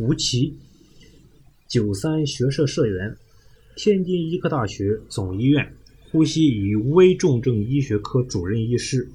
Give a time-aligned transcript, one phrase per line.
[0.00, 0.56] 吴奇，
[1.68, 3.14] 九三学社社员，
[3.76, 5.74] 天津医科大学总医院
[6.10, 9.10] 呼吸与危重症医学科主任医师，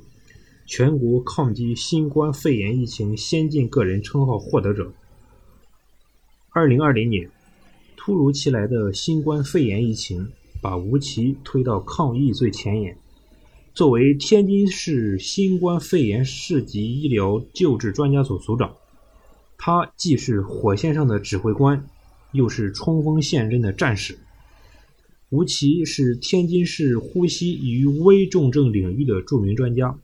[0.67, 4.93] 全国抗击新冠肺炎疫情先进个人称号获得者。
[6.51, 7.31] 二零二零年，
[7.97, 10.31] 突如其来的新冠肺炎疫情
[10.61, 12.95] 把吴奇推到抗疫最前沿。
[13.73, 18.75] 作为天津市新冠肺炎市级医疗救治专家组组长，
[19.67, 21.89] 他既是火线上的指挥官，
[22.33, 24.19] 又是冲锋陷阵的战士。
[25.31, 29.97] 吴奇是天津市呼吸与危重症领域的著名专家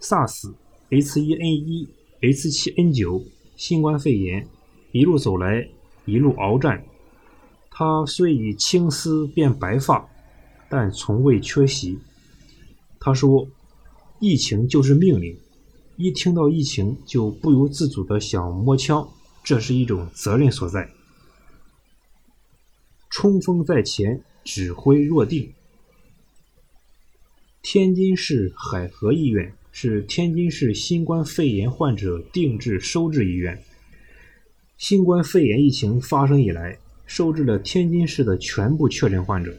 [0.00, 0.50] ，SARS、
[0.88, 1.88] H1N1、
[2.22, 3.24] H7N9、
[3.54, 4.48] 新冠肺炎
[4.92, 5.68] 一路走来，
[6.06, 6.82] 一路鏖战。
[7.68, 10.08] 他虽已青丝变白发，
[10.70, 11.98] 但从未缺席。
[12.98, 13.46] 他说
[14.20, 15.36] ：“疫情就是命令，
[15.96, 19.08] 一听到疫情就不由自主的想摸枪，
[19.42, 20.90] 这是一种责任所在。
[23.08, 25.52] 冲锋在前，指挥若定。
[27.62, 33.64] 天津市海河医院是天津市新冠肺炎患者定制收治医院。
[34.76, 39.56] 新冠肺炎疫情发生以来，收治了天津市的全部确诊患者。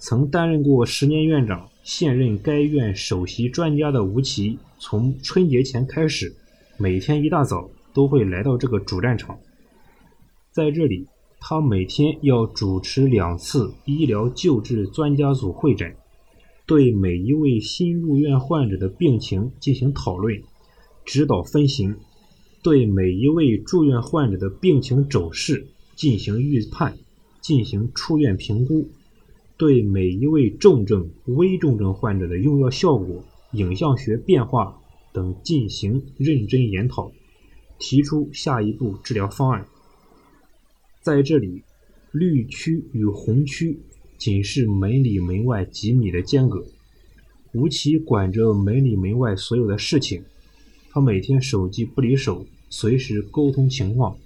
[0.00, 6.36] 曾担任过十年院长。”现任该院首席专家的吴奇，从春节前开始，
[6.76, 9.36] 每天一大早都会来到这个主战场。
[10.52, 11.06] 在这里，
[11.40, 15.96] 他每天要主持两次医疗救治专家组会诊，
[16.66, 20.40] 对每一位新入院患者的病情进行讨论、
[21.06, 21.96] 指导分型，
[22.62, 26.98] 对每一位住院患者的病情走势进行预判，
[27.40, 28.90] 进行出院评估。
[29.60, 33.22] 对每一位重症、危重症患者的用药效果、
[33.52, 34.80] 影像学变化
[35.12, 37.12] 等进行认真研讨，
[37.78, 39.66] 提出下一步治疗方案。
[41.02, 41.62] 在这里，
[42.10, 43.78] 绿区与红区
[44.16, 46.64] 仅是门里门外几米的间隔。
[47.52, 50.24] 吴奇管着门里门外所有的事情，
[50.88, 54.16] 他每天手机不离手，随时沟通情况、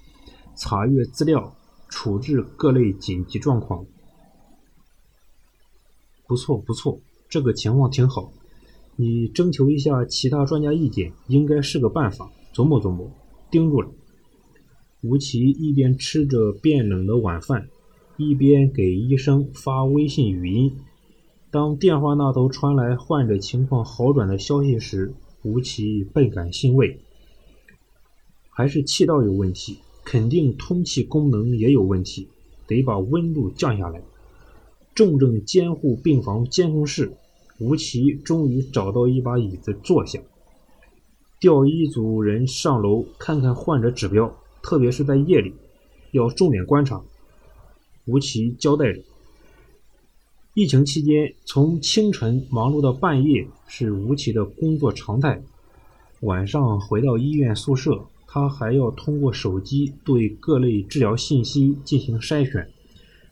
[0.55, 1.57] 查阅资料、
[1.89, 3.85] 处置各类紧急状况。
[6.27, 6.99] 不错不错，
[7.29, 8.33] 这个情况挺好。
[8.97, 12.31] 你征求一下其他专家意见，应该是个办法。
[12.55, 13.11] 琢磨琢磨，
[13.51, 13.91] 盯住了。
[15.03, 17.69] 吴奇一边吃着变冷的晚饭，
[18.17, 20.77] 一边给医生发微信语音。
[21.51, 25.13] 当电话那头传来患者情况好转的消息时，
[25.43, 27.01] 吴奇倍感欣慰。
[28.49, 32.29] 还是气道有问题，肯定通气功能也有问题，
[32.69, 34.01] 得把温度降下来。
[34.95, 37.13] 重症监护病房监控室，
[37.59, 40.21] 吴奇终于找到一把椅子坐下。
[41.41, 45.53] 调一组人上楼看看患者指标，特别是在夜里，
[46.13, 47.03] 要重点观察。
[48.07, 49.03] 吴奇交代着。
[50.55, 55.43] 疫情期间，从清晨忙碌到半夜是吴奇的工作常态。
[56.21, 62.71] 晚上回到医院宿舍，他还要通过手机对各类治疗信息进行筛选。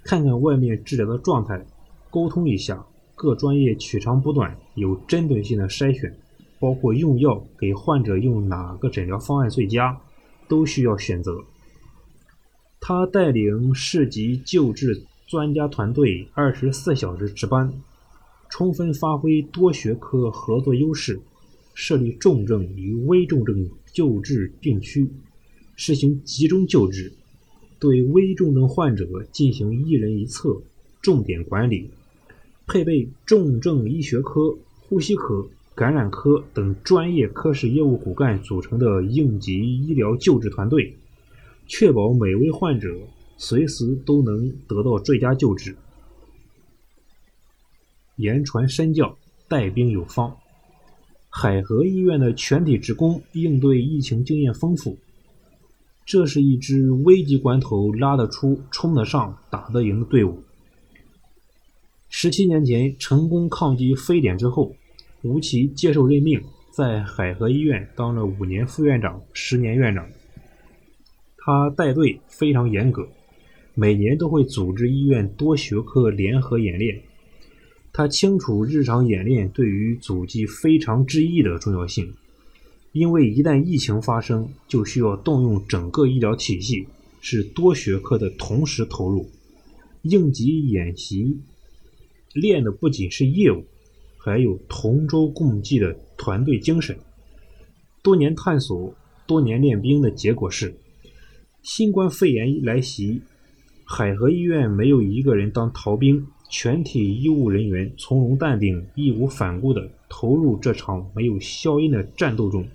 [0.04, 1.64] 看看外面治疗的状态，
[2.10, 6.16] 沟通一下，各专业取长补短，有针对性的筛选，
[6.58, 10.00] 包括用药给患者用哪个诊疗方案最佳，
[10.48, 11.42] 都需要选择。
[12.80, 17.72] 他带领市级救治专家团队二十四小时值班，
[18.50, 21.20] 充分发挥多学科合作优势，
[21.74, 25.08] 设立重症与危重症救治病区，
[25.76, 27.12] 实行集中救治。
[27.82, 30.62] 对危重症患者进行一人一侧
[31.00, 31.90] 重点管理，
[32.64, 35.44] 配备重症医学科、呼吸科、
[35.74, 40.94] 感染科等专业科室业务骨干组成的应急医疗救治团队，
[41.66, 42.96] 确保每位患者
[43.36, 45.74] 随时都能得到最佳救治。
[48.14, 50.36] 言传身教，带兵有方。
[51.28, 54.96] 海河医院的全体职工应对疫情经验丰富。
[56.04, 60.42] 这是一支危急关头拉得出、冲得上、打得赢的队伍。
[62.08, 64.74] 十七年前成功抗击非典之后，
[65.22, 70.06] 吴奇接受任命，在海河医院当了五年副院长、十年院长。
[71.38, 73.08] 他带队非常严格，
[73.74, 77.00] 每年都会组织医院多学科联合演练。
[77.92, 82.12] 他清楚日常演练对于阻击非常之疫的重要性。
[82.92, 86.86] 因为一旦疫情发生，就需要动用整个医疗体系，
[87.20, 89.28] 是多学科的同时投入。
[90.02, 91.38] 应急演习
[92.34, 93.64] 练的不仅是业务，
[94.18, 96.96] 还有同舟共济的团队精神。
[98.02, 98.94] 多年探索、
[99.26, 100.74] 多年练兵的结果是，
[101.62, 103.22] 新冠肺炎来袭，
[103.84, 112.66] 海河医院没有一个人当逃兵，全体医务人员从容淡定、义无反顾地投入这场没有硝烟的战斗中，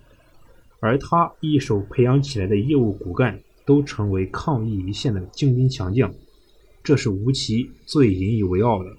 [0.79, 6.13] 而他一手培养起来的业务骨干都成为抗疫一线的精兵强将，
[6.83, 8.95] 这是吴奇最引以为傲的。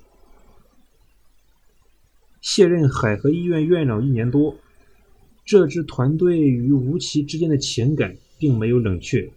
[2.41, 4.57] 卸任海河医院院长一年多，
[5.45, 9.31] 这支团队与吴奇之间的情感并没有冷却。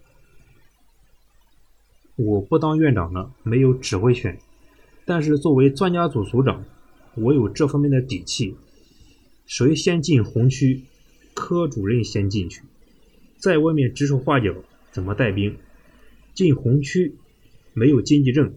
[2.16, 4.38] 我不当院长了，没有指挥权，
[5.04, 6.64] 但是作为专家组组长，
[7.16, 8.56] 我有这方面的底气。
[9.46, 10.84] 谁先进红区，
[11.52, 12.62] 科主任先进去，
[13.36, 14.54] 在外面指手画脚，
[14.90, 15.54] 怎么带兵？
[16.32, 17.14] 进红区
[17.74, 18.54] 没有经济证，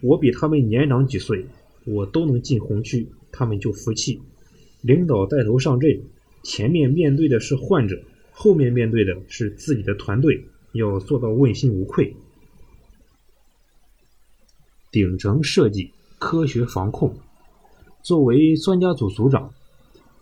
[0.00, 1.46] 我比他们年长几岁，
[1.84, 3.08] 我都能进红区。
[3.32, 4.20] 他们就服气，
[4.82, 6.00] 领导带头上阵，
[6.44, 12.14] 前面面对的是患者，后面面对的是自己的团队，要做到问心无愧。
[14.92, 17.16] 顶层设计，科学防控。
[18.04, 19.52] 作为专家组组长，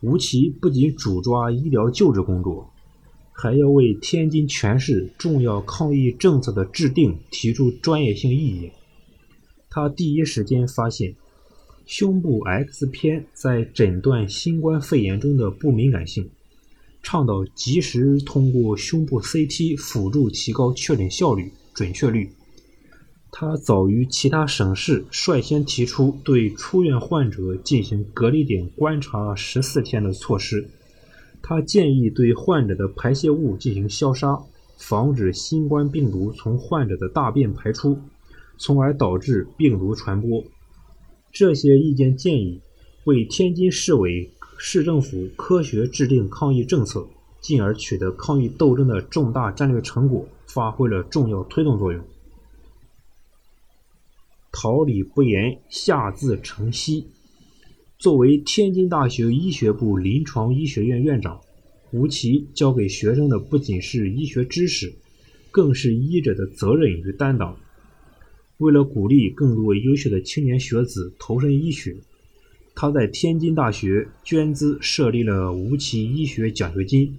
[0.06, 2.70] 吴奇不仅主抓医疗救治工作，
[3.32, 8.70] 还要为天津全市重要抗疫政策的制定提出专业性意见。
[9.68, 11.16] 他第一时间发现。
[11.86, 16.28] 胸部 X 片在诊断新冠肺炎中的不敏感性，
[17.00, 22.28] 倡导及时通过胸部 CT 辅助提高确诊效率、准确率。
[23.38, 30.70] 他早于其他省市率先提出对出院患者进行隔离点观察十四天的措施。
[31.42, 34.38] 他建议对患者的排泄物进行消杀，
[34.78, 37.98] 防止新冠病毒从患者的大便排出，
[38.56, 40.42] 从而导致病毒传播。
[41.30, 42.62] 这些意见建议
[43.04, 47.06] 为天津市委市政府科学制定抗疫政策，
[47.42, 52.02] 进而取得抗疫斗争的重大战略成果，发挥了重要推动作用。
[54.58, 57.04] 桃李不言，下自成蹊。
[57.98, 61.38] 作为天津大学医学部临床医学院院长，
[61.92, 64.90] 吴奇教给学生的不仅是医学知识，
[65.50, 67.54] 更是医者的责任与担当。
[68.56, 71.94] 为了鼓励更多优秀的青年学子投身医学，
[72.74, 77.14] 他在天津大学捐资设立了吴奇医学奖学金。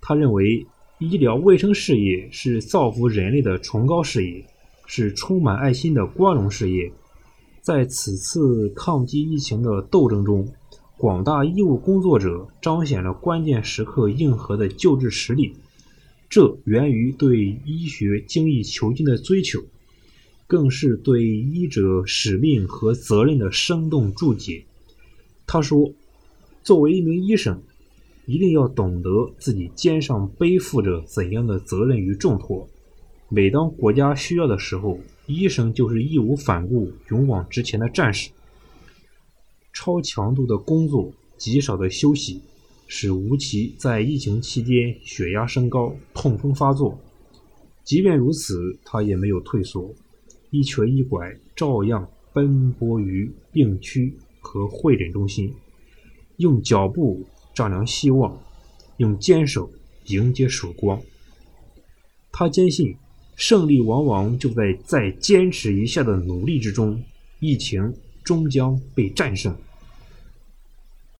[0.00, 0.64] 他认为，
[0.98, 4.46] 医疗卫生事业是造福人类的崇高事业，
[4.86, 6.92] 是充满爱心的光荣事业。
[7.60, 10.46] 在此次抗击疫情的斗争中，
[10.98, 15.54] 广大医务工作者彰显了关键时刻硬核的救治实力，
[16.28, 19.62] 这源于对医学精益求精的追求。
[20.46, 24.66] 更是对医者使命和责任的生动注解。
[25.46, 25.90] 他说
[26.62, 27.62] ：“作为一名医生，
[28.26, 32.68] 一定要懂得自己肩上背负着怎样的责任与重托。
[33.34, 34.96] 每当国家需要的时候，
[35.26, 38.30] 医生就是义无反顾、勇往直前的战士。
[39.72, 42.40] 超强度的工作，极少的休息，
[42.86, 46.96] 使吴奇在疫情期间血压升高、痛风发作。
[47.82, 49.92] 即便如此，他也没有退缩。”
[50.50, 55.52] 一瘸一拐，照样奔波于病区和会诊中心，
[56.36, 58.40] 用脚步丈量希望，
[58.98, 59.68] 用坚守
[60.04, 61.02] 迎接曙光。
[62.30, 62.94] 他坚信，
[63.36, 67.02] 胜利往往就在再坚持一下的努力之中，
[67.40, 67.92] 疫情
[68.22, 69.54] 终将被战胜。